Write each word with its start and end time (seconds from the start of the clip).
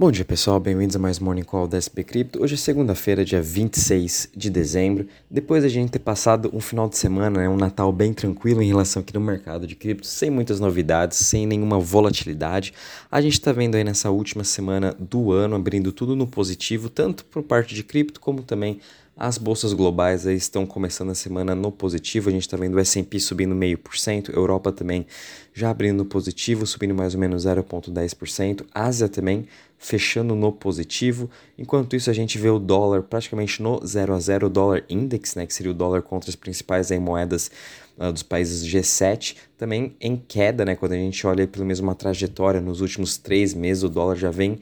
Bom 0.00 0.10
dia 0.10 0.24
pessoal, 0.24 0.58
bem-vindos 0.58 0.96
a 0.96 0.98
mais 0.98 1.18
Morning 1.18 1.42
Call 1.42 1.68
da 1.68 1.76
SP 1.76 2.00
Crypto. 2.02 2.42
Hoje 2.42 2.54
é 2.54 2.56
segunda-feira, 2.56 3.22
dia 3.22 3.42
26 3.42 4.30
de 4.34 4.48
dezembro. 4.48 5.06
Depois 5.30 5.62
de 5.62 5.66
a 5.66 5.70
gente 5.70 5.90
ter 5.90 5.98
passado 5.98 6.50
um 6.54 6.58
final 6.58 6.88
de 6.88 6.96
semana, 6.96 7.40
né, 7.40 7.48
um 7.50 7.56
Natal 7.58 7.92
bem 7.92 8.14
tranquilo 8.14 8.62
em 8.62 8.66
relação 8.66 9.02
aqui 9.02 9.12
no 9.12 9.20
mercado 9.20 9.66
de 9.66 9.76
cripto, 9.76 10.06
sem 10.06 10.30
muitas 10.30 10.58
novidades, 10.58 11.18
sem 11.18 11.46
nenhuma 11.46 11.78
volatilidade, 11.78 12.72
a 13.10 13.20
gente 13.20 13.34
está 13.34 13.52
vendo 13.52 13.74
aí 13.74 13.84
nessa 13.84 14.10
última 14.10 14.42
semana 14.42 14.96
do 14.98 15.32
ano 15.32 15.54
abrindo 15.54 15.92
tudo 15.92 16.16
no 16.16 16.26
positivo, 16.26 16.88
tanto 16.88 17.22
por 17.26 17.42
parte 17.42 17.74
de 17.74 17.84
cripto 17.84 18.20
como 18.20 18.42
também 18.42 18.80
as 19.20 19.36
bolsas 19.36 19.74
globais 19.74 20.24
estão 20.24 20.64
começando 20.64 21.10
a 21.10 21.14
semana 21.14 21.54
no 21.54 21.70
positivo, 21.70 22.30
a 22.30 22.32
gente 22.32 22.40
está 22.40 22.56
vendo 22.56 22.76
o 22.76 22.80
S&P 22.80 23.20
subindo 23.20 23.54
meio 23.54 23.76
por 23.76 23.94
cento, 23.98 24.32
Europa 24.32 24.72
também 24.72 25.06
já 25.52 25.68
abrindo 25.68 26.06
positivo, 26.06 26.66
subindo 26.66 26.94
mais 26.94 27.12
ou 27.12 27.20
menos 27.20 27.44
0,10%, 27.44 28.64
Ásia 28.74 29.10
também 29.10 29.46
fechando 29.76 30.34
no 30.34 30.50
positivo, 30.50 31.28
enquanto 31.58 31.94
isso 31.94 32.08
a 32.08 32.14
gente 32.14 32.38
vê 32.38 32.48
o 32.48 32.58
dólar 32.58 33.02
praticamente 33.02 33.62
no 33.62 33.86
0 33.86 34.14
a 34.14 34.18
0, 34.18 34.46
o 34.46 34.50
dólar 34.50 34.84
index, 34.88 35.34
né, 35.34 35.44
que 35.44 35.52
seria 35.52 35.72
o 35.72 35.74
dólar 35.74 36.00
contra 36.00 36.30
as 36.30 36.36
principais 36.36 36.90
aí, 36.90 36.98
moedas 36.98 37.50
uh, 37.98 38.10
dos 38.10 38.22
países 38.22 38.66
G7, 38.66 39.36
também 39.58 39.94
em 40.00 40.16
queda, 40.16 40.64
né, 40.64 40.74
quando 40.74 40.92
a 40.92 40.96
gente 40.96 41.26
olha 41.26 41.46
pelo 41.46 41.66
mesmo 41.66 41.86
uma 41.86 41.94
trajetória 41.94 42.58
nos 42.60 42.80
últimos 42.80 43.18
três 43.18 43.52
meses, 43.52 43.82
o 43.82 43.90
dólar 43.90 44.16
já 44.16 44.30
vem 44.30 44.60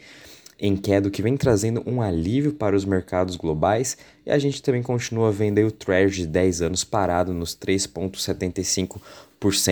em 0.58 0.76
queda, 0.76 1.08
o 1.08 1.10
que 1.10 1.22
vem 1.22 1.36
trazendo 1.36 1.82
um 1.86 2.02
alívio 2.02 2.52
para 2.52 2.74
os 2.74 2.84
mercados 2.84 3.36
globais, 3.36 3.96
e 4.26 4.30
a 4.30 4.38
gente 4.38 4.62
também 4.62 4.82
continua 4.82 5.30
vendo 5.30 5.58
o 5.60 5.70
Treasury 5.70 6.22
de 6.22 6.26
10 6.26 6.62
anos 6.62 6.84
parado 6.84 7.32
nos 7.32 7.56
3,75%, 7.56 9.00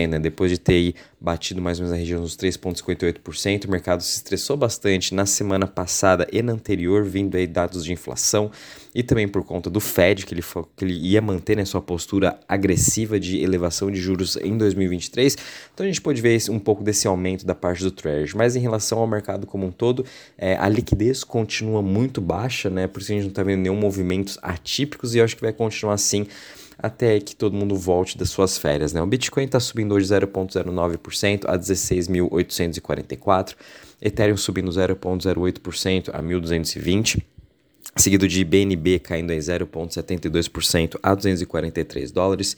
né? 0.08 0.18
depois 0.18 0.50
de 0.50 0.58
ter 0.58 0.94
batido 1.20 1.60
mais 1.60 1.78
ou 1.78 1.84
menos 1.84 1.92
na 1.92 2.00
região 2.00 2.20
dos 2.20 2.36
3,58%. 2.36 3.64
O 3.64 3.70
mercado 3.70 4.02
se 4.02 4.16
estressou 4.16 4.56
bastante 4.56 5.14
na 5.14 5.26
semana 5.26 5.66
passada 5.66 6.26
e 6.32 6.40
na 6.40 6.52
anterior, 6.52 7.04
vindo 7.04 7.36
aí 7.36 7.46
dados 7.46 7.84
de 7.84 7.92
inflação 7.92 8.50
e 8.94 9.02
também 9.02 9.28
por 9.28 9.44
conta 9.44 9.68
do 9.68 9.80
Fed, 9.80 10.24
que 10.24 10.32
ele, 10.32 10.42
que 10.74 10.84
ele 10.84 10.94
ia 10.94 11.20
manter 11.20 11.56
né, 11.56 11.64
sua 11.64 11.82
postura 11.82 12.38
agressiva 12.48 13.20
de 13.20 13.42
elevação 13.42 13.90
de 13.90 14.00
juros 14.00 14.36
em 14.36 14.56
2023. 14.56 15.36
Então 15.74 15.84
a 15.84 15.86
gente 15.86 16.00
pode 16.00 16.22
ver 16.22 16.40
um 16.48 16.58
pouco 16.58 16.82
desse 16.82 17.06
aumento 17.06 17.44
da 17.44 17.54
parte 17.54 17.82
do 17.82 17.90
Treasury. 17.90 18.36
Mas 18.36 18.56
em 18.56 18.60
relação 18.60 18.98
ao 18.98 19.06
mercado 19.06 19.46
como 19.46 19.66
um 19.66 19.72
todo, 19.72 20.04
é, 20.38 20.56
a 20.56 20.68
liquidez 20.68 21.24
continua 21.24 21.82
muito 21.82 22.20
baixa, 22.20 22.70
né? 22.70 22.86
por 22.86 23.02
isso 23.02 23.12
a 23.12 23.14
gente 23.14 23.24
não 23.24 23.30
está 23.30 23.42
vendo 23.42 23.60
nenhum 23.60 23.76
movimentos 23.76 24.38
atípicos 24.40 25.14
e 25.14 25.18
eu 25.18 25.24
acho 25.24 25.36
que 25.36 25.42
vai 25.42 25.52
continuar 25.52 25.94
assim 25.94 26.26
até 26.78 27.18
que 27.20 27.34
todo 27.34 27.56
mundo 27.56 27.76
volte 27.76 28.18
das 28.18 28.30
suas 28.30 28.58
férias. 28.58 28.92
Né? 28.92 29.00
O 29.00 29.06
Bitcoin 29.06 29.44
está 29.44 29.58
subindo 29.60 29.94
hoje 29.94 30.06
0,09% 30.06 31.44
a 31.46 31.58
16.844, 31.58 33.54
Ethereum 34.00 34.36
subindo 34.36 34.70
0,08% 34.70 36.10
a 36.12 36.22
1.220 36.22 37.22
seguido 37.96 38.28
de 38.28 38.44
BNB 38.44 38.98
caindo 38.98 39.32
em 39.32 39.38
0,72% 39.38 40.98
a 41.02 41.14
243 41.14 42.12
dólares, 42.12 42.56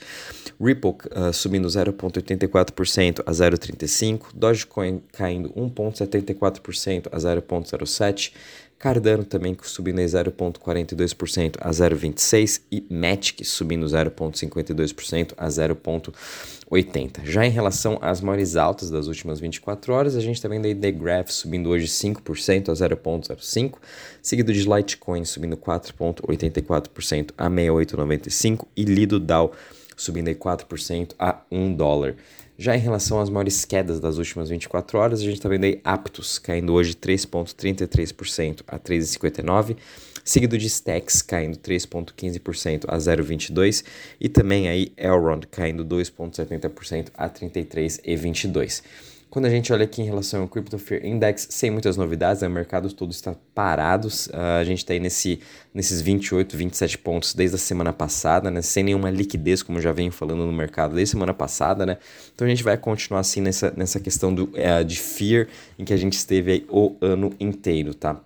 Ripple 0.60 0.90
uh, 0.90 1.32
subindo 1.32 1.68
0,84% 1.68 3.22
a 3.24 3.30
0,35, 3.30 4.26
Dogecoin 4.34 5.00
caindo 5.12 5.50
1,74% 5.50 7.08
a 7.12 7.16
0,07, 7.16 8.32
Cardano 8.78 9.24
também 9.24 9.56
subindo 9.62 10.00
em 10.00 10.04
0,42% 10.04 11.56
a 11.60 11.70
0,26% 11.70 12.60
e 12.70 12.86
Matic 12.88 13.44
subindo 13.44 13.84
0,52% 13.84 15.34
a 15.36 15.48
0,80%. 15.48 17.24
Já 17.24 17.44
em 17.44 17.50
relação 17.50 17.98
às 18.00 18.20
maiores 18.20 18.54
altas 18.54 18.88
das 18.88 19.08
últimas 19.08 19.40
24 19.40 19.92
horas, 19.92 20.14
a 20.14 20.20
gente 20.20 20.36
está 20.36 20.48
vendo 20.48 20.66
aí 20.66 20.74
The 20.76 20.92
Graph 20.92 21.30
subindo 21.30 21.70
hoje 21.70 21.86
5% 21.86 22.68
a 22.68 22.72
0,05%, 22.72 23.74
seguido 24.22 24.52
de 24.52 24.62
Litecoin 24.62 25.24
subindo 25.24 25.56
4,84% 25.56 27.30
a 27.36 27.50
68,95% 27.50 28.64
e 28.76 28.84
Lido 28.84 29.18
DAO 29.18 29.52
subindo 29.96 30.28
aí 30.28 30.36
4% 30.36 31.14
a 31.18 31.40
1 31.50 31.74
dólar. 31.74 32.14
Já 32.60 32.74
em 32.76 32.80
relação 32.80 33.20
às 33.20 33.30
maiores 33.30 33.64
quedas 33.64 34.00
das 34.00 34.18
últimas 34.18 34.48
24 34.48 34.98
horas, 34.98 35.20
a 35.20 35.22
gente 35.22 35.36
está 35.36 35.48
vendo 35.48 35.62
aí 35.62 35.80
Aptos 35.84 36.40
caindo 36.40 36.72
hoje 36.72 36.92
3,33% 36.92 38.64
a 38.66 38.76
3,59%, 38.76 39.76
seguido 40.24 40.58
de 40.58 40.68
Stacks 40.68 41.22
caindo 41.22 41.56
3,15% 41.56 42.86
a 42.88 42.98
0,22% 42.98 43.84
e 44.20 44.28
também 44.28 44.68
aí 44.68 44.92
Elrond 44.96 45.46
caindo 45.46 45.84
2,70% 45.84 47.10
a 47.16 47.30
33,22%. 47.30 48.82
Quando 49.30 49.44
a 49.44 49.50
gente 49.50 49.70
olha 49.72 49.84
aqui 49.84 50.00
em 50.00 50.06
relação 50.06 50.40
ao 50.40 50.48
Crypto 50.48 50.78
Fear 50.78 51.04
Index, 51.04 51.48
sem 51.50 51.70
muitas 51.70 51.98
novidades, 51.98 52.40
né? 52.40 52.48
o 52.48 52.50
mercado 52.50 52.90
todo 52.90 53.10
está 53.10 53.34
parado. 53.54 54.08
Uh, 54.08 54.58
a 54.58 54.64
gente 54.64 54.78
está 54.78 54.94
aí 54.94 55.00
nesse, 55.00 55.40
nesses 55.74 56.00
28, 56.00 56.56
27 56.56 56.96
pontos 56.98 57.34
desde 57.34 57.56
a 57.56 57.58
semana 57.58 57.92
passada, 57.92 58.50
né? 58.50 58.62
sem 58.62 58.82
nenhuma 58.82 59.10
liquidez, 59.10 59.62
como 59.62 59.82
já 59.82 59.92
venho 59.92 60.10
falando 60.10 60.46
no 60.46 60.52
mercado 60.52 60.94
desde 60.94 61.10
semana 61.10 61.34
passada. 61.34 61.84
Né? 61.84 61.98
Então 62.34 62.46
a 62.46 62.50
gente 62.50 62.64
vai 62.64 62.78
continuar 62.78 63.20
assim 63.20 63.42
nessa, 63.42 63.70
nessa 63.76 64.00
questão 64.00 64.34
do, 64.34 64.44
uh, 64.44 64.82
de 64.82 64.98
Fear, 64.98 65.46
em 65.78 65.84
que 65.84 65.92
a 65.92 65.98
gente 65.98 66.14
esteve 66.14 66.64
o 66.70 66.96
ano 67.02 67.30
inteiro. 67.38 67.92
Tá? 67.92 68.18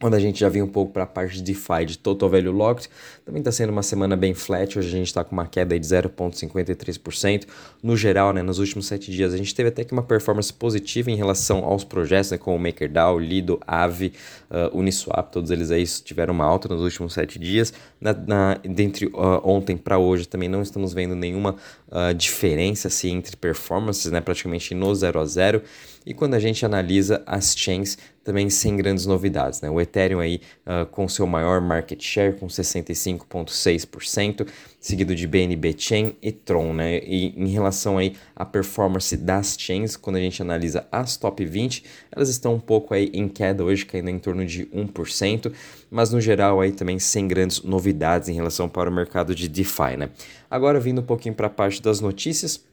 Quando 0.00 0.14
a 0.14 0.20
gente 0.20 0.38
já 0.38 0.48
vem 0.48 0.62
um 0.62 0.68
pouco 0.68 0.92
para 0.92 1.02
a 1.02 1.06
parte 1.06 1.36
de 1.36 1.42
DeFi 1.42 1.84
de 1.84 1.98
Total 1.98 2.28
Value 2.28 2.52
Locked, 2.52 2.88
também 3.24 3.40
está 3.40 3.50
sendo 3.50 3.70
uma 3.70 3.82
semana 3.82 4.14
bem 4.14 4.32
flat. 4.32 4.78
Hoje 4.78 4.86
a 4.86 4.90
gente 4.92 5.08
está 5.08 5.24
com 5.24 5.32
uma 5.32 5.46
queda 5.46 5.78
de 5.78 5.84
0,53%. 5.84 7.46
No 7.82 7.96
geral, 7.96 8.32
né, 8.32 8.40
nos 8.40 8.60
últimos 8.60 8.86
sete 8.86 9.10
dias, 9.10 9.34
a 9.34 9.36
gente 9.36 9.52
teve 9.52 9.70
até 9.70 9.82
que 9.82 9.92
uma 9.92 10.02
performance 10.02 10.52
positiva 10.52 11.10
em 11.10 11.16
relação 11.16 11.64
aos 11.64 11.82
projetos, 11.82 12.30
né, 12.30 12.38
como 12.38 12.56
o 12.56 12.60
MakerDAO, 12.60 13.18
Lido, 13.18 13.58
Aave, 13.66 14.12
uh, 14.48 14.78
Uniswap, 14.78 15.32
todos 15.32 15.50
eles 15.50 15.72
aí 15.72 15.84
tiveram 15.84 16.32
uma 16.32 16.44
alta 16.44 16.68
nos 16.68 16.80
últimos 16.80 17.12
sete 17.12 17.36
dias. 17.36 17.72
Na, 18.00 18.12
na 18.12 18.54
dentre 18.62 19.06
uh, 19.06 19.40
ontem 19.42 19.76
para 19.76 19.98
hoje 19.98 20.28
também 20.28 20.48
não 20.48 20.62
estamos 20.62 20.94
vendo 20.94 21.16
nenhuma 21.16 21.56
uh, 21.88 22.14
diferença 22.14 22.86
assim, 22.86 23.16
entre 23.16 23.36
performances, 23.36 24.12
né, 24.12 24.20
praticamente 24.20 24.76
no 24.76 24.94
0 24.94 25.18
a 25.18 25.24
0. 25.24 25.62
E 26.08 26.14
quando 26.14 26.32
a 26.32 26.38
gente 26.38 26.64
analisa 26.64 27.22
as 27.26 27.54
chains, 27.54 27.98
também 28.24 28.48
sem 28.48 28.74
grandes 28.74 29.04
novidades. 29.04 29.60
Né? 29.60 29.68
O 29.68 29.78
Ethereum 29.78 30.20
aí 30.20 30.40
uh, 30.66 30.86
com 30.86 31.06
seu 31.06 31.26
maior 31.26 31.60
market 31.60 32.02
share, 32.02 32.32
com 32.32 32.46
65,6%, 32.46 34.48
seguido 34.80 35.14
de 35.14 35.26
BNB 35.26 35.74
Chain 35.76 36.16
e 36.22 36.32
Tron. 36.32 36.72
Né? 36.72 37.00
E 37.04 37.34
em 37.36 37.48
relação 37.48 37.98
aí 37.98 38.16
à 38.34 38.46
performance 38.46 39.14
das 39.18 39.54
chains, 39.58 39.98
quando 39.98 40.16
a 40.16 40.20
gente 40.20 40.40
analisa 40.40 40.88
as 40.90 41.18
top 41.18 41.44
20, 41.44 41.84
elas 42.10 42.30
estão 42.30 42.54
um 42.54 42.60
pouco 42.60 42.94
aí 42.94 43.10
em 43.12 43.28
queda 43.28 43.62
hoje, 43.62 43.84
caindo 43.84 44.08
em 44.08 44.18
torno 44.18 44.46
de 44.46 44.64
1%, 44.64 45.52
mas 45.90 46.10
no 46.10 46.22
geral 46.22 46.62
aí 46.62 46.72
também 46.72 46.98
sem 46.98 47.28
grandes 47.28 47.62
novidades 47.62 48.30
em 48.30 48.34
relação 48.34 48.66
para 48.66 48.88
o 48.88 48.92
mercado 48.92 49.34
de 49.34 49.46
DeFi. 49.46 49.98
Né? 49.98 50.08
Agora 50.50 50.80
vindo 50.80 51.02
um 51.02 51.04
pouquinho 51.04 51.34
para 51.34 51.48
a 51.48 51.50
parte 51.50 51.82
das 51.82 52.00
notícias, 52.00 52.66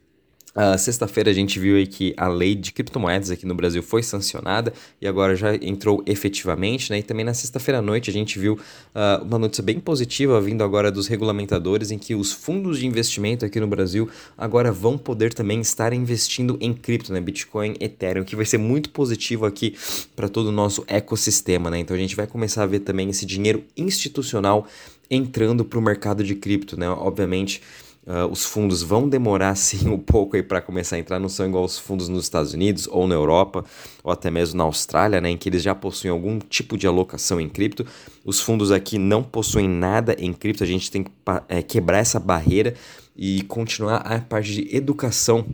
Uh, 0.55 0.77
Sexta-feira 0.77 1.29
a 1.29 1.33
gente 1.33 1.59
viu 1.59 1.75
aí 1.75 1.85
que 1.85 2.13
a 2.15 2.29
lei 2.29 2.55
de 2.55 2.71
criptomoedas 2.71 3.29
aqui 3.29 3.45
no 3.45 3.53
Brasil 3.53 3.83
foi 3.83 4.01
sancionada 4.01 4.71
e 5.01 5.07
agora 5.07 5.35
já 5.35 5.53
entrou 5.55 6.01
efetivamente, 6.05 6.89
né? 6.91 6.99
E 6.99 7.03
também 7.03 7.25
na 7.25 7.33
sexta-feira 7.33 7.79
à 7.79 7.81
noite 7.81 8.09
a 8.09 8.13
gente 8.13 8.39
viu 8.39 8.53
uh, 8.53 9.21
uma 9.25 9.37
notícia 9.37 9.61
bem 9.61 9.81
positiva 9.81 10.39
vindo 10.39 10.63
agora 10.63 10.89
dos 10.89 11.07
regulamentadores 11.07 11.91
em 11.91 11.97
que 11.97 12.15
os 12.15 12.31
fundos 12.31 12.79
de 12.79 12.87
investimento 12.87 13.43
aqui 13.43 13.59
no 13.59 13.67
Brasil 13.67 14.09
agora 14.37 14.71
vão 14.71 14.97
poder 14.97 15.33
também 15.33 15.59
estar 15.59 15.91
investindo 15.91 16.57
em 16.61 16.73
cripto, 16.73 17.11
né? 17.11 17.19
Bitcoin, 17.19 17.75
Ethereum, 17.81 18.23
que 18.23 18.37
vai 18.37 18.45
ser 18.45 18.57
muito 18.57 18.91
positivo 18.91 19.45
aqui 19.45 19.75
para 20.15 20.29
todo 20.29 20.47
o 20.47 20.53
nosso 20.53 20.85
ecossistema, 20.87 21.69
né? 21.69 21.79
Então 21.79 21.93
a 21.93 21.99
gente 21.99 22.15
vai 22.15 22.27
começar 22.27 22.63
a 22.63 22.65
ver 22.65 22.79
também 22.79 23.09
esse 23.09 23.25
dinheiro 23.25 23.61
institucional 23.75 24.65
entrando 25.11 25.65
para 25.65 25.77
o 25.77 25.81
mercado 25.81 26.23
de 26.23 26.33
cripto, 26.33 26.79
né? 26.79 26.89
Obviamente 26.89 27.61
Uh, 28.05 28.31
os 28.31 28.45
fundos 28.45 28.83
vão 28.83 29.09
demorar 29.09 29.55
sim 29.57 29.89
um 29.89 29.97
pouco 29.97 30.35
aí 30.35 30.43
para 30.43 30.61
começar 30.61 30.95
a 30.95 30.99
entrar, 30.99 31.19
não 31.19 31.27
são 31.27 31.47
igual 31.47 31.63
os 31.63 31.79
fundos 31.79 32.07
nos 32.07 32.23
Estados 32.23 32.53
Unidos 32.53 32.87
ou 32.91 33.07
na 33.07 33.15
Europa 33.15 33.65
ou 34.03 34.11
até 34.11 34.29
mesmo 34.29 34.57
na 34.57 34.63
Austrália, 34.63 35.19
né, 35.19 35.29
em 35.29 35.37
que 35.37 35.49
eles 35.49 35.63
já 35.63 35.73
possuem 35.73 36.11
algum 36.11 36.37
tipo 36.37 36.77
de 36.77 36.85
alocação 36.85 37.41
em 37.41 37.49
cripto. 37.49 37.85
Os 38.23 38.39
fundos 38.39 38.71
aqui 38.71 38.99
não 38.99 39.23
possuem 39.23 39.67
nada 39.67 40.15
em 40.19 40.31
cripto, 40.33 40.63
a 40.63 40.67
gente 40.67 40.91
tem 40.91 41.03
que 41.03 41.11
é, 41.49 41.63
quebrar 41.63 41.97
essa 41.97 42.19
barreira 42.19 42.75
e 43.15 43.41
continuar 43.43 43.97
a 43.97 44.19
parte 44.19 44.53
de 44.53 44.75
educação 44.75 45.45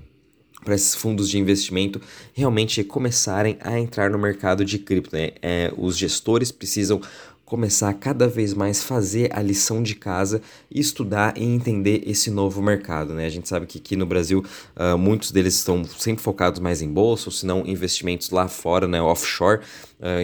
para 0.63 0.75
esses 0.75 0.94
fundos 0.94 1.30
de 1.30 1.39
investimento 1.39 2.00
realmente 2.33 2.83
começarem 2.83 3.57
a 3.62 3.80
entrar 3.80 4.09
no 4.09 4.18
mercado 4.18 4.63
de 4.63 4.77
cripto. 4.77 5.15
Né? 5.15 5.31
É, 5.42 5.74
os 5.77 5.97
gestores 5.97 6.51
precisam 6.51 7.01
começar 7.51 7.89
a 7.89 7.94
cada 7.94 8.30
vez 8.30 8.53
mais 8.53 8.81
fazer 8.81 9.30
a 9.33 9.42
lição 9.42 9.83
de 9.83 9.94
casa 9.94 10.42
e 10.74 10.80
estudar 10.80 11.38
e 11.38 11.44
entender 11.44 12.01
esse 12.07 12.31
novo 12.31 12.62
mercado. 12.62 13.13
Né? 13.13 13.25
A 13.25 13.30
gente 13.30 13.50
sabe 13.50 13.65
que 13.65 13.77
aqui 13.77 13.98
no 13.98 14.06
Brasil 14.06 14.42
uh, 14.74 14.98
muitos 14.98 15.31
deles 15.31 15.56
estão 15.56 15.83
sempre 15.83 16.24
focados 16.24 16.62
mais 16.62 16.81
em 16.81 16.88
bolsa, 16.88 17.27
ou 17.27 17.31
se 17.33 17.45
não 17.45 17.68
investimentos 17.68 18.30
lá 18.30 18.48
fora, 18.48 18.88
né, 18.88 19.01
offshore, 19.01 19.59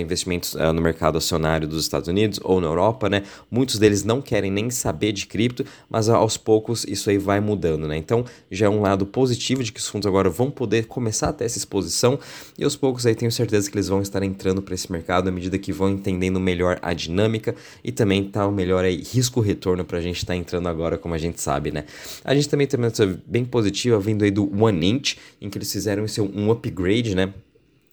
investimentos 0.02 0.54
uh, 0.56 0.74
no 0.74 0.82
mercado 0.82 1.18
acionário 1.18 1.68
dos 1.68 1.84
Estados 1.84 2.08
Unidos 2.08 2.40
ou 2.44 2.60
na 2.60 2.68
Europa, 2.68 3.10
né? 3.10 3.24
Muitos 3.50 3.78
deles 3.78 4.04
não 4.04 4.22
querem 4.22 4.52
nem 4.52 4.70
saber 4.70 5.12
de 5.12 5.28
cripto, 5.28 5.66
mas 5.90 6.10
aos 6.10 6.38
poucos 6.38 6.84
isso 6.86 7.10
aí 7.10 7.18
vai 7.18 7.40
mudando, 7.40 7.88
né? 7.88 7.98
Então 7.98 8.26
já 8.50 8.66
é 8.66 8.70
um 8.70 8.82
lado 8.82 9.06
positivo 9.06 9.64
de 9.64 9.72
que 9.72 9.80
os 9.80 9.88
fundos 9.88 10.08
agora 10.08 10.30
vão 10.30 10.50
poder 10.50 10.86
começar 10.86 11.30
a 11.30 11.34
ter 11.34 11.46
essa 11.46 11.58
exposição 11.58 12.20
e 12.58 12.64
aos 12.64 12.76
poucos 12.76 13.06
aí 13.06 13.16
tenho 13.16 13.32
certeza 13.32 13.70
que 13.70 13.76
eles 13.76 13.88
vão 13.88 14.02
estar 14.02 14.24
entrando 14.24 14.62
para 14.62 14.74
esse 14.74 14.92
mercado 14.92 15.28
à 15.28 15.32
medida 15.32 15.58
que 15.58 15.72
vão 15.72 15.90
entendendo 15.90 16.40
melhor 16.40 16.80
a 16.82 16.94
dinâmica 16.94 17.56
e 17.84 17.92
também 17.92 18.24
tá 18.24 18.48
o 18.48 18.52
melhor 18.52 18.84
aí 18.84 19.02
risco-retorno 19.02 19.86
para 19.86 19.98
a 20.00 20.02
gente 20.02 20.18
estar 20.18 20.34
tá 20.34 20.38
entrando 20.38 20.68
agora, 20.68 20.98
como 20.98 21.14
a 21.14 21.18
gente 21.18 21.42
sabe, 21.42 21.72
né? 21.72 21.86
A 22.24 22.34
gente 22.34 22.50
também 22.50 22.68
tem 22.68 22.80
uma 22.80 22.92
bem 23.26 23.46
positiva 23.46 24.00
vindo 24.00 24.24
aí 24.24 24.32
do 24.32 24.52
One 24.62 24.88
Inch, 24.88 25.18
em 25.42 25.50
que 25.50 25.58
eles 25.58 25.72
fizeram 25.72 26.06
esse 26.06 26.20
um 26.22 26.52
upgrade, 26.52 27.16
né? 27.16 27.34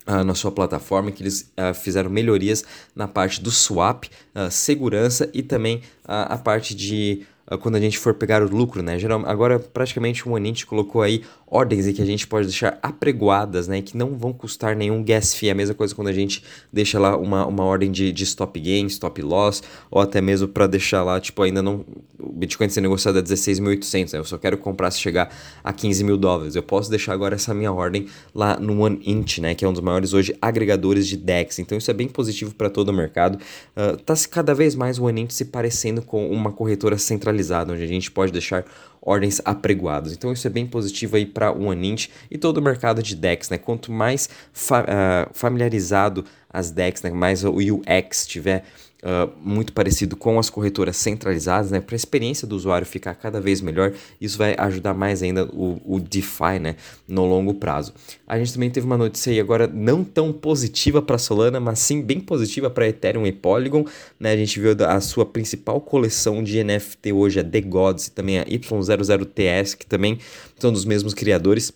Uh, 0.06 0.23
na 0.23 0.35
sua 0.35 0.53
plataforma, 0.53 1.11
que 1.11 1.23
eles 1.23 1.51
uh, 1.59 1.73
fizeram 1.73 2.11
melhorias 2.11 2.62
na 2.95 3.09
parte 3.09 3.41
do 3.41 3.51
swap, 3.51 4.05
uh, 4.05 4.51
segurança 4.51 5.31
e 5.33 5.43
também 5.43 5.81
a 6.05 6.37
parte 6.37 6.75
de 6.75 7.27
quando 7.61 7.76
a 7.76 7.81
gente 7.81 7.99
for 7.99 8.14
pegar 8.14 8.43
o 8.43 8.49
lucro, 8.49 8.82
né? 8.82 8.99
Geral, 8.99 9.23
agora 9.26 9.58
praticamente 9.58 10.26
o 10.26 10.31
Monint 10.31 10.64
colocou 10.64 11.02
aí 11.02 11.23
ordens 11.55 11.87
que 11.93 12.02
a 12.02 12.05
gente 12.05 12.26
pode 12.26 12.49
deixar 12.49 12.79
apregoadas, 12.82 13.69
né? 13.69 13.81
Que 13.81 13.96
não 13.96 14.19
vão 14.19 14.32
custar 14.32 14.75
nenhum 14.75 15.05
gas 15.05 15.35
fee. 15.35 15.49
É 15.49 15.52
a 15.52 15.55
mesma 15.55 15.75
coisa 15.75 15.94
quando 15.94 16.08
a 16.08 16.12
gente 16.12 16.43
deixa 16.73 16.99
lá 16.99 17.17
uma, 17.17 17.46
uma 17.46 17.62
ordem 17.62 17.93
de, 17.93 18.11
de 18.11 18.25
stop 18.25 18.58
gain, 18.58 18.87
stop 18.87 19.23
loss, 19.23 19.62
ou 19.88 20.00
até 20.00 20.20
mesmo 20.20 20.49
para 20.49 20.67
deixar 20.67 21.05
lá, 21.05 21.20
tipo, 21.20 21.43
ainda 21.43 21.62
não. 21.62 21.85
O 22.19 22.32
Bitcoin 22.32 22.69
sendo 22.69 22.85
negociado 22.85 23.19
a 23.19 23.23
16.800, 23.23 24.12
né? 24.14 24.19
Eu 24.19 24.25
só 24.25 24.38
quero 24.38 24.56
comprar 24.56 24.91
se 24.91 24.99
chegar 24.99 25.31
a 25.62 25.73
15 25.73 26.02
mil 26.02 26.17
dólares. 26.17 26.56
Eu 26.56 26.62
posso 26.62 26.88
deixar 26.88 27.12
agora 27.12 27.35
essa 27.35 27.52
minha 27.52 27.73
ordem 27.73 28.06
lá 28.35 28.58
no 28.58 28.81
One 28.81 29.00
Inch, 29.05 29.38
né? 29.38 29.55
Que 29.55 29.64
é 29.64 29.69
um 29.69 29.73
dos 29.73 29.82
maiores 29.82 30.12
hoje 30.12 30.35
agregadores 30.41 31.06
de 31.06 31.17
DEX. 31.17 31.58
Então 31.58 31.76
isso 31.76 31.91
é 31.91 31.94
bem 31.94 32.08
positivo 32.08 32.55
para 32.55 32.70
todo 32.70 32.88
o 32.88 32.93
mercado. 32.93 33.38
Uh, 33.76 33.96
tá 33.99 34.14
cada 34.31 34.55
vez 34.55 34.75
mais 34.75 34.99
o 34.99 35.05
One 35.05 35.23
Inch 35.23 35.32
se 35.32 35.44
parecendo 35.44 36.02
com 36.02 36.31
uma 36.31 36.50
corretora 36.50 36.96
centralizada, 36.96 37.34
onde 37.73 37.83
a 37.83 37.87
gente 37.87 38.11
pode 38.11 38.33
deixar 38.33 38.65
ordens 39.01 39.41
apregoadas. 39.45 40.13
Então 40.13 40.33
isso 40.33 40.47
é 40.47 40.51
bem 40.51 40.67
positivo 40.67 41.17
aí 41.17 41.27
para 41.27 41.53
o 41.53 41.71
Anint 41.71 42.09
e 42.31 42.39
todo 42.39 42.59
o 42.59 42.63
mercado 42.63 43.03
de 43.03 43.15
DEX, 43.15 43.51
né? 43.51 43.59
Quanto 43.59 43.93
mais 43.93 44.29
fa 44.53 44.83
uh, 44.83 45.31
familiarizado 45.33 46.25
as 46.55 46.71
DEX, 46.71 47.03
né? 47.03 47.11
mais 47.11 47.45
o 47.45 47.51
UX 47.51 48.27
tiver 48.27 48.65
uh, 49.05 49.31
muito 49.43 49.73
parecido 49.73 50.17
com 50.17 50.39
as 50.39 50.49
corretoras 50.49 50.97
centralizadas, 50.97 51.71
né? 51.71 51.81
Para 51.81 51.95
a 51.95 51.97
experiência 51.97 52.49
do 52.49 52.56
usuário 52.56 52.87
ficar 52.87 53.15
cada 53.15 53.41
vez 53.41 53.61
melhor, 53.61 53.93
isso 54.21 54.39
vai 54.39 54.55
ajudar 54.59 54.95
mais 54.95 55.23
ainda 55.23 55.45
o, 55.47 55.81
o 55.85 56.01
DeFi, 56.01 56.59
né? 56.61 56.77
No 57.06 57.27
longo 57.27 57.55
prazo. 57.55 57.93
A 58.27 58.39
gente 58.39 58.55
também 58.55 58.71
teve 58.71 58.87
uma 58.87 58.97
notícia 58.97 59.31
aí 59.31 59.39
agora 59.39 59.67
não 59.67 60.03
tão 60.03 60.33
positiva 60.33 61.03
para 61.03 61.19
Solana, 61.19 61.61
mas 61.61 61.79
sim 61.79 62.01
bem 62.01 62.19
positiva 62.19 62.71
para 62.71 62.89
Ethereum 62.89 63.27
e 63.27 63.33
Polygon, 63.33 63.85
né? 64.19 64.33
A 64.33 64.37
gente 64.37 64.59
viu 64.59 64.75
a 64.87 65.01
sua 65.01 65.27
principal 65.27 65.81
coleção 65.81 66.43
de 66.43 66.62
NFT 66.65 67.12
hoje, 67.12 67.41
a 67.41 67.45
The 67.45 67.61
Gods, 67.61 68.06
e 68.06 68.11
também 68.11 68.39
a 68.39 68.45
Y00TS, 68.47 69.77
que 69.77 69.87
também 69.87 70.19
são 70.59 70.73
dos 70.73 70.85
mesmos 70.85 71.12
criadores. 71.12 71.73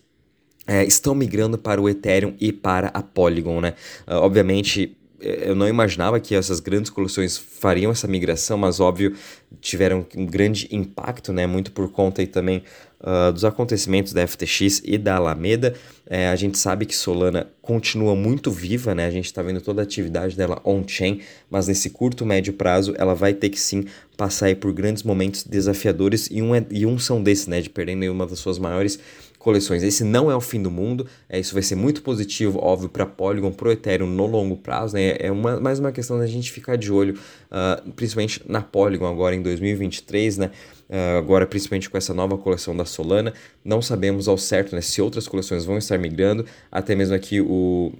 É, 0.68 0.84
estão 0.84 1.14
migrando 1.14 1.56
para 1.56 1.80
o 1.80 1.88
Ethereum 1.88 2.34
e 2.38 2.52
para 2.52 2.88
a 2.88 3.02
Polygon, 3.02 3.60
né? 3.60 3.74
Uh, 4.06 4.16
obviamente, 4.16 4.94
eu 5.20 5.54
não 5.54 5.66
imaginava 5.66 6.20
que 6.20 6.34
essas 6.34 6.60
grandes 6.60 6.90
coleções 6.90 7.36
fariam 7.36 7.90
essa 7.90 8.06
migração, 8.06 8.56
mas 8.56 8.78
óbvio 8.78 9.14
tiveram 9.60 10.06
um 10.16 10.26
grande 10.26 10.68
impacto, 10.70 11.32
né? 11.32 11.46
Muito 11.46 11.72
por 11.72 11.90
conta 11.90 12.20
aí 12.20 12.26
também 12.26 12.62
uh, 13.00 13.32
dos 13.32 13.44
acontecimentos 13.44 14.12
da 14.12 14.26
FTX 14.26 14.80
e 14.84 14.96
da 14.96 15.16
Alameda. 15.16 15.74
É, 16.06 16.28
a 16.28 16.36
gente 16.36 16.56
sabe 16.56 16.86
que 16.86 16.94
Solana 16.94 17.48
continua 17.60 18.14
muito 18.14 18.50
viva, 18.50 18.94
né? 18.94 19.06
A 19.06 19.10
gente 19.10 19.26
está 19.26 19.42
vendo 19.42 19.60
toda 19.60 19.82
a 19.82 19.84
atividade 19.84 20.36
dela 20.36 20.60
on-chain, 20.64 21.20
mas 21.50 21.66
nesse 21.66 21.90
curto, 21.90 22.24
médio 22.24 22.52
prazo 22.52 22.94
ela 22.96 23.14
vai 23.14 23.34
ter 23.34 23.48
que 23.48 23.58
sim 23.58 23.86
passar 24.16 24.54
por 24.56 24.72
grandes 24.72 25.02
momentos 25.02 25.42
desafiadores 25.42 26.28
e 26.30 26.40
um, 26.40 26.54
é, 26.54 26.64
e 26.70 26.86
um 26.86 26.98
são 26.98 27.20
desses, 27.20 27.48
né? 27.48 27.60
De 27.60 27.70
perdendo 27.70 28.10
uma 28.12 28.26
das 28.26 28.38
suas 28.38 28.58
maiores 28.58 29.00
coleções. 29.38 29.82
Esse 29.82 30.05
não 30.05 30.31
é 30.31 30.37
o 30.37 30.40
fim 30.40 30.61
do 30.61 30.70
mundo, 30.70 31.06
é, 31.29 31.38
isso 31.38 31.55
vai 31.55 31.62
ser 31.62 31.75
muito 31.75 32.02
positivo, 32.02 32.58
óbvio, 32.58 32.88
para 32.88 33.06
Polygon, 33.06 33.52
para 33.52 33.69
o 33.69 33.73
Ethereum 33.73 34.06
no 34.06 34.26
longo 34.26 34.56
prazo, 34.56 34.94
né? 34.94 35.17
É 35.19 35.31
uma, 35.31 35.61
mais 35.61 35.79
uma 35.79 35.93
questão 35.93 36.19
da 36.19 36.26
gente 36.26 36.50
ficar 36.50 36.76
de 36.76 36.93
olho, 36.93 37.14
uh, 37.14 37.90
principalmente 37.93 38.43
na 38.46 38.61
Polygon 38.61 39.06
agora 39.06 39.35
em 39.35 39.43
2023, 39.43 40.38
né? 40.38 40.50
Uh, 40.88 41.19
agora, 41.19 41.46
principalmente 41.46 41.88
com 41.88 41.96
essa 41.96 42.12
nova 42.14 42.37
coleção 42.37 42.76
da 42.76 42.85
Solana, 42.85 43.32
não 43.64 43.81
sabemos 43.81 44.26
ao 44.26 44.38
certo 44.38 44.75
né, 44.75 44.81
se 44.81 45.02
outras 45.02 45.29
coleções 45.29 45.64
vão 45.64 45.79
estar 45.79 45.99
migrando, 45.99 46.44
até 46.73 46.94
mesmo 46.94 47.14
aqui 47.14 47.40
o 47.40 47.93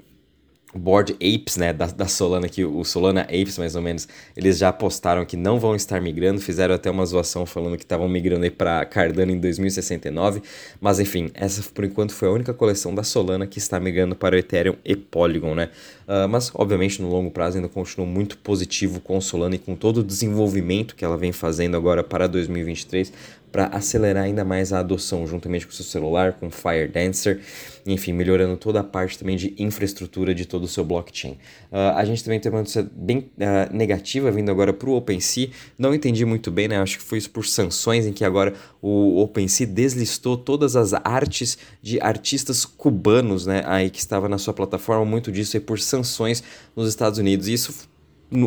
Board 0.75 1.15
Apes, 1.15 1.57
né, 1.57 1.73
da, 1.73 1.87
da 1.87 2.07
Solana, 2.07 2.49
que 2.49 2.65
o 2.65 2.85
Solana 2.85 3.23
Apes, 3.23 3.57
mais 3.57 3.75
ou 3.75 3.81
menos, 3.81 4.07
eles 4.37 4.59
já 4.59 4.73
postaram 4.73 5.25
que 5.25 5.37
não 5.37 5.59
vão 5.59 5.75
estar 5.75 6.01
migrando, 6.01 6.41
fizeram 6.41 6.75
até 6.75 6.91
uma 6.91 7.07
zoação 7.07 7.47
falando 7.47 7.77
que 7.77 7.85
estavam 7.85 8.09
migrando 8.09 8.51
para 8.53 8.85
Cardano 8.85 9.33
em 9.33 9.39
2069, 9.39 10.43
mas 10.81 11.01
enfim, 11.01 11.31
essa 11.35 11.63
por 11.73 11.85
enquanto 11.85 12.13
foi 12.13 12.29
a 12.29 12.33
única 12.33 12.53
coleção 12.53 12.95
da 12.95 13.03
Solana 13.03 13.47
que 13.47 13.59
está 13.59 13.81
migrando 13.81 14.15
para 14.15 14.37
o 14.37 14.39
Ethereum 14.39 14.77
e 14.85 14.95
Polygon, 14.95 15.55
né, 15.55 15.71
uh, 16.07 16.29
mas 16.29 16.51
obviamente 16.55 17.01
no 17.01 17.09
longo 17.09 17.31
prazo 17.31 17.57
ainda 17.57 17.69
continua 17.69 18.07
muito 18.07 18.37
positivo 18.39 19.01
com 19.01 19.21
Solana 19.21 19.55
e 19.55 19.59
com 19.59 19.75
todo 19.75 19.99
o 19.99 20.05
desenvolvimento 20.05 20.95
que 20.95 21.05
ela 21.05 21.17
vem 21.17 21.33
fazendo 21.33 21.77
agora 21.77 22.05
para 22.05 22.27
2023, 22.27 23.13
para 23.51 23.67
acelerar 23.67 24.25
ainda 24.25 24.45
mais 24.45 24.73
a 24.73 24.81
adoção 24.81 25.27
juntamente 25.27 25.67
com 25.67 25.73
o 25.73 25.75
seu 25.75 25.85
celular, 25.85 26.35
com 26.35 26.51
Fire 26.51 26.89
Dancer, 26.89 27.41
enfim, 27.87 28.13
melhorando 28.13 28.57
toda 28.57 28.81
a 28.81 28.85
parte 28.85 29.19
também 29.19 29.37
de 29.37 29.55
infraestrutura 29.59 30.35
de 30.35 30.45
todo 30.45 30.65
o 30.65 30.69
seu 30.69 30.85
blockchain. 30.85 31.33
Uh, 31.73 31.97
a 31.97 32.05
gente 32.05 32.23
também 32.23 32.39
tem 32.39 32.51
uma 32.51 32.59
notícia 32.59 32.89
bem 32.93 33.31
uh, 33.39 33.75
negativa 33.75 34.31
vindo 34.31 34.51
agora 34.51 34.73
para 34.73 34.89
o 34.89 34.97
OpenSea, 34.97 35.51
não 35.79 35.95
entendi 35.95 36.25
muito 36.25 36.51
bem, 36.51 36.69
né? 36.69 36.79
Acho 36.79 36.99
que 36.99 37.05
foi 37.05 37.19
isso 37.19 37.31
por 37.31 37.47
sanções 37.47 38.07
em 38.07 38.13
que 38.13 38.25
agora 38.25 38.55
o 38.83 39.21
OpenSea 39.23 39.67
deslistou 39.67 40.37
todas 40.37 40.77
as 40.77 40.93
artes 40.93 41.59
de 41.83 42.01
artistas 42.01 42.65
cubanos, 42.65 43.47
né? 43.47 43.63
Aí 43.67 43.91
que 43.91 43.99
estava 43.99 44.29
na 44.29 44.39
sua 44.39 44.53
plataforma, 44.53 45.05
muito 45.05 45.33
disso 45.33 45.57
aí 45.57 45.61
por 45.61 45.81
sanções 45.81 46.43
nos 46.77 46.89
Estados 46.89 47.19
Unidos. 47.19 47.49
E 47.49 47.55
isso 47.55 47.89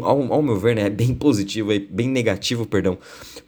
ao, 0.03 0.33
ao, 0.33 0.41
meu 0.41 0.57
ver, 0.57 0.75
né, 0.75 0.83
é 0.83 0.89
bem 0.91 1.13
positivo, 1.13 1.71
é 1.71 1.79
bem 1.79 2.07
negativo, 2.07 2.65
perdão, 2.65 2.97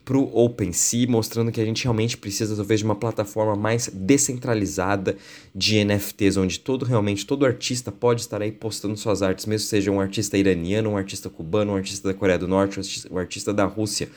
para 0.04 0.18
o 0.18 0.38
OpenSea, 0.38 1.08
mostrando 1.08 1.52
que 1.52 1.62
a 1.62 1.66
gente 1.66 1.84
realmente 1.84 2.18
precisa 2.18 2.56
talvez 2.56 2.80
de 2.80 2.86
uma 2.86 2.96
plataforma 2.96 3.56
mais 3.56 3.90
descentralizada 3.94 5.16
de 5.56 5.84
NFTs, 5.84 6.36
onde 6.38 6.60
todo 6.60 6.84
realmente 6.84 7.26
todo 7.26 7.46
artista 7.46 7.92
pode 7.92 8.22
estar 8.22 8.42
aí 8.42 8.52
postando 8.52 8.98
suas 8.98 9.22
artes, 9.22 9.46
mesmo 9.46 9.68
seja 9.68 9.92
um 9.92 10.00
artista 10.00 10.38
iraniano, 10.38 10.90
um 10.90 10.98
artista 10.98 11.30
cubano, 11.30 11.74
um 11.74 11.76
artista 11.76 12.08
da 12.08 12.14
Coreia 12.14 12.38
do 12.38 12.48
Norte, 12.48 12.80
um 13.10 13.18
artista 13.18 13.54
da 13.54 13.66
Rússia. 13.66 14.10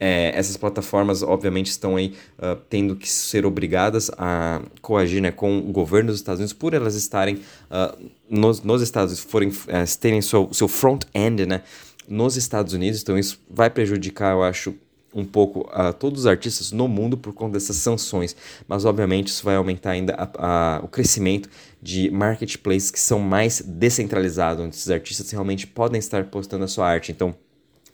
É, 0.00 0.32
essas 0.36 0.56
plataformas, 0.56 1.22
obviamente, 1.22 1.66
estão 1.66 1.96
aí 1.96 2.14
uh, 2.38 2.56
tendo 2.68 2.94
que 2.94 3.08
ser 3.08 3.44
obrigadas 3.44 4.10
a 4.16 4.62
coagir 4.80 5.20
né, 5.20 5.30
com 5.30 5.58
o 5.58 5.72
governo 5.72 6.10
dos 6.10 6.20
Estados 6.20 6.38
Unidos 6.38 6.52
por 6.52 6.72
elas 6.72 6.94
estarem 6.94 7.36
uh, 7.36 8.08
nos, 8.28 8.62
nos 8.62 8.82
Estados 8.82 9.12
Unidos, 9.12 9.30
forem, 9.30 9.48
uh, 9.48 9.98
terem 10.00 10.20
seu, 10.20 10.48
seu 10.52 10.68
front-end 10.68 11.46
né, 11.46 11.62
nos 12.08 12.36
Estados 12.36 12.72
Unidos. 12.72 13.02
Então, 13.02 13.18
isso 13.18 13.40
vai 13.48 13.70
prejudicar, 13.70 14.32
eu 14.32 14.42
acho, 14.42 14.74
um 15.14 15.24
pouco 15.24 15.68
a 15.72 15.92
todos 15.92 16.20
os 16.20 16.26
artistas 16.26 16.70
no 16.70 16.86
mundo 16.86 17.16
por 17.16 17.32
conta 17.32 17.54
dessas 17.54 17.76
sanções, 17.76 18.36
mas 18.66 18.84
obviamente 18.84 19.28
isso 19.28 19.42
vai 19.42 19.56
aumentar 19.56 19.92
ainda 19.92 20.14
a, 20.14 20.76
a, 20.76 20.80
o 20.84 20.88
crescimento 20.88 21.48
de 21.80 22.10
marketplaces 22.10 22.90
que 22.90 23.00
são 23.00 23.18
mais 23.18 23.62
descentralizados, 23.62 24.64
onde 24.64 24.76
esses 24.76 24.90
artistas 24.90 25.30
realmente 25.30 25.66
podem 25.66 25.98
estar 25.98 26.24
postando 26.24 26.64
a 26.64 26.68
sua 26.68 26.86
arte. 26.86 27.10
Então, 27.10 27.34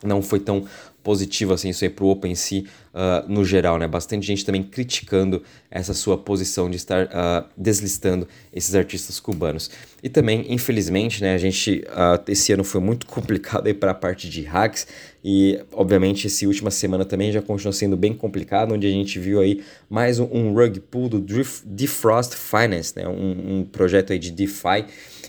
não 0.02 0.20
foi 0.20 0.40
tão 0.40 0.66
positivo 1.02 1.52
assim 1.52 1.70
isso 1.70 1.84
aí 1.84 1.90
para 1.90 2.04
o 2.04 2.08
OpenSea 2.08 2.64
uh, 2.94 3.28
no 3.28 3.44
geral, 3.44 3.76
né? 3.78 3.88
Bastante 3.88 4.24
gente 4.24 4.44
também 4.44 4.62
criticando 4.62 5.42
essa 5.70 5.92
sua 5.92 6.16
posição 6.16 6.70
de 6.70 6.76
estar 6.76 7.06
uh, 7.06 7.44
deslistando 7.56 8.28
esses 8.52 8.74
artistas 8.74 9.18
cubanos. 9.18 9.70
E 10.02 10.08
também, 10.08 10.46
infelizmente, 10.48 11.20
né, 11.22 11.34
a 11.34 11.38
gente 11.38 11.84
uh, 11.88 12.22
esse 12.30 12.52
ano 12.52 12.62
foi 12.62 12.80
muito 12.80 13.06
complicado 13.08 13.66
aí 13.66 13.74
para 13.74 13.90
a 13.90 13.94
parte 13.94 14.28
de 14.28 14.42
hacks 14.42 14.86
e 15.24 15.58
obviamente 15.72 16.26
essa 16.26 16.46
última 16.46 16.70
semana 16.70 17.04
também 17.04 17.32
já 17.32 17.40
continua 17.40 17.72
sendo 17.72 17.96
bem 17.96 18.12
complicado, 18.12 18.74
onde 18.74 18.86
a 18.86 18.90
gente 18.90 19.18
viu 19.18 19.40
aí 19.40 19.62
mais 19.88 20.20
um, 20.20 20.28
um 20.30 20.52
rug 20.52 20.80
pull 20.80 21.08
do 21.08 21.20
Defrost 21.64 22.34
Finance, 22.34 22.92
né? 22.94 23.08
Um, 23.08 23.60
um 23.60 23.64
projeto 23.64 24.12
aí 24.12 24.18
de 24.18 24.30
DeFi 24.30 24.84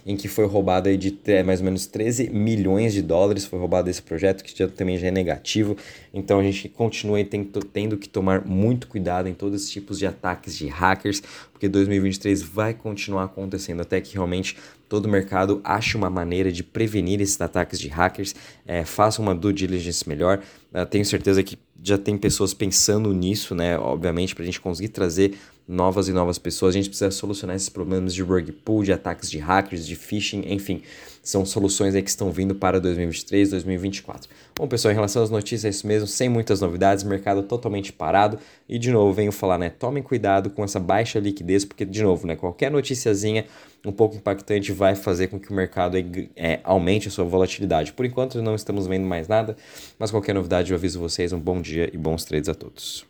em 0.05 0.15
que 0.15 0.27
foi 0.27 0.45
roubado 0.45 0.87
aí 0.87 0.97
de 0.97 1.17
é, 1.25 1.41
mais 1.41 1.59
ou 1.59 1.65
menos 1.65 1.87
13 1.87 2.29
milhões 2.29 2.93
de 2.93 3.01
dólares, 3.01 3.45
foi 3.45 3.57
roubado 3.57 3.89
esse 3.89 4.01
projeto, 4.01 4.43
que 4.43 4.55
já, 4.55 4.67
também 4.67 4.97
já 4.99 5.07
é 5.07 5.11
negativo. 5.11 5.75
Então 6.13 6.39
a 6.39 6.43
gente 6.43 6.69
continua 6.69 7.23
tendo, 7.23 7.54
tendo 7.61 7.97
que 7.97 8.07
tomar 8.07 8.45
muito 8.45 8.87
cuidado 8.87 9.27
em 9.27 9.33
todos 9.33 9.61
esses 9.61 9.71
tipos 9.71 9.99
de 9.99 10.05
ataques 10.05 10.57
de 10.57 10.67
hackers, 10.67 11.21
porque 11.51 11.67
2023 11.67 12.41
vai 12.41 12.73
continuar 12.73 13.25
acontecendo 13.25 13.81
até 13.81 13.99
que 14.01 14.13
realmente 14.13 14.57
todo 14.87 15.05
o 15.05 15.09
mercado 15.09 15.61
ache 15.63 15.97
uma 15.97 16.09
maneira 16.09 16.51
de 16.51 16.63
prevenir 16.63 17.21
esses 17.21 17.39
ataques 17.39 17.79
de 17.79 17.87
hackers, 17.87 18.35
é, 18.65 18.85
faça 18.85 19.21
uma 19.21 19.33
due 19.33 19.53
diligence 19.53 20.07
melhor. 20.07 20.41
Uh, 20.73 20.85
tenho 20.85 21.05
certeza 21.05 21.41
que 21.41 21.57
já 21.81 21.97
tem 21.97 22.17
pessoas 22.17 22.53
pensando 22.53 23.13
nisso, 23.13 23.53
né? 23.53 23.77
Obviamente, 23.77 24.33
para 24.33 24.43
a 24.43 24.45
gente 24.45 24.59
conseguir 24.59 24.89
trazer 24.89 25.37
novas 25.67 26.07
e 26.07 26.13
novas 26.13 26.37
pessoas. 26.37 26.75
A 26.75 26.77
gente 26.77 26.89
precisa 26.89 27.11
solucionar 27.11 27.55
esses 27.55 27.69
problemas 27.69 28.13
de 28.13 28.21
rug 28.21 28.51
pull, 28.51 28.83
de 28.83 28.93
ataques 28.93 29.29
de 29.29 29.39
hackers, 29.39 29.85
de 29.85 29.95
phishing, 29.95 30.43
enfim. 30.47 30.81
São 31.23 31.43
soluções 31.43 31.95
aí 31.95 32.03
que 32.03 32.09
estão 32.09 32.31
vindo 32.31 32.53
para 32.53 32.79
2023, 32.79 33.49
2024. 33.49 34.29
Bom, 34.55 34.67
pessoal, 34.67 34.91
em 34.91 34.95
relação 34.95 35.23
às 35.23 35.31
notícias, 35.31 35.65
é 35.65 35.69
isso 35.69 35.87
mesmo, 35.87 36.07
sem 36.07 36.29
muitas 36.29 36.61
novidades, 36.61 37.03
mercado 37.03 37.41
totalmente 37.41 37.91
parado. 37.91 38.37
E, 38.69 38.77
de 38.77 38.91
novo, 38.91 39.11
venho 39.11 39.31
falar, 39.31 39.57
né? 39.57 39.71
Tomem 39.71 40.03
cuidado 40.03 40.51
com 40.51 40.63
essa 40.63 40.79
baixa 40.79 41.19
liquidez, 41.19 41.65
porque, 41.65 41.83
de 41.83 42.03
novo, 42.03 42.27
né? 42.27 42.35
Qualquer 42.35 42.69
noticiazinha 42.69 43.45
um 43.83 43.91
pouco 43.91 44.15
impactante 44.15 44.71
vai 44.71 44.95
fazer 44.95 45.27
com 45.27 45.39
que 45.39 45.49
o 45.51 45.53
mercado 45.53 45.97
é, 46.35 46.59
aumente 46.63 47.07
a 47.07 47.11
sua 47.11 47.25
volatilidade. 47.25 47.91
Por 47.91 48.05
enquanto, 48.05 48.39
não 48.39 48.53
estamos 48.53 48.85
vendo 48.85 49.07
mais 49.07 49.27
nada, 49.27 49.57
mas 49.97 50.11
qualquer 50.11 50.35
novidade 50.35 50.71
eu 50.71 50.77
aviso 50.77 50.99
vocês. 50.99 51.33
Um 51.33 51.39
bom 51.39 51.59
dia 51.59 51.89
e 51.91 51.97
bons 51.97 52.23
trades 52.23 52.49
a 52.49 52.53
todos. 52.53 53.03